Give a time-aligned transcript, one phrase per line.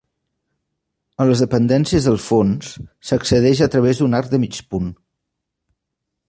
[1.21, 2.71] A les dependències del fons
[3.11, 4.91] s'accedeix a través d'un arc de mig punt.